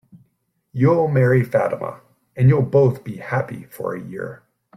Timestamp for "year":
4.01-4.41